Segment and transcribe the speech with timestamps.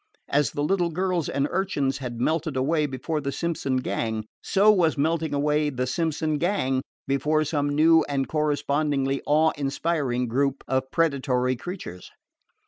[0.29, 4.97] As the little girls and urchins had melted away before the Simpson gang, so was
[4.97, 11.55] melting away the Simpson gang before some new and correspondingly awe inspiring group of predatory
[11.55, 12.09] creatures.